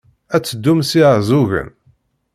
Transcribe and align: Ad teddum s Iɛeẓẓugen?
Ad 0.35 0.43
teddum 0.43 0.79
s 0.89 0.91
Iɛeẓẓugen? 1.01 1.69